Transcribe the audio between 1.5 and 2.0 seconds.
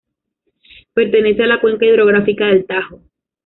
cuenca